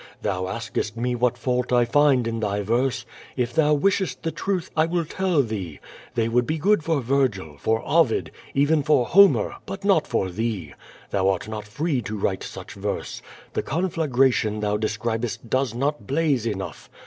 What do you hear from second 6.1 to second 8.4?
They would be good for Vergil, for Ovid,